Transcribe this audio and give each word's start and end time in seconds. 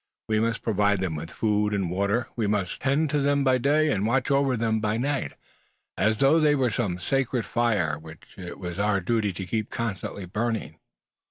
We 0.27 0.39
must 0.39 0.63
provide 0.63 0.99
them 0.99 1.15
with 1.15 1.29
food 1.29 1.75
and 1.75 1.91
water; 1.91 2.27
we 2.35 2.47
must 2.47 2.81
tend 2.81 3.11
them 3.11 3.43
by 3.43 3.59
day, 3.59 3.91
and 3.91 4.03
watch 4.03 4.31
over 4.31 4.57
them 4.57 4.79
by 4.79 4.97
night 4.97 5.33
as 5.95 6.17
though 6.17 6.39
they 6.39 6.55
were 6.55 6.71
some 6.71 6.97
sacred 6.97 7.45
fire, 7.45 7.99
which 7.99 8.33
it 8.35 8.57
was 8.57 8.79
our 8.79 8.99
duty 8.99 9.31
to 9.33 9.45
keep 9.45 9.69
constantly 9.69 10.25
burning." 10.25 10.79